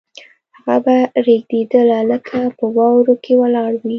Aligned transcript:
هغه 0.57 0.75
به 0.85 0.95
رېږدېدله 1.25 1.99
لکه 2.11 2.37
په 2.57 2.65
واورو 2.77 3.15
کې 3.23 3.33
ولاړه 3.41 3.77
وي 3.81 3.89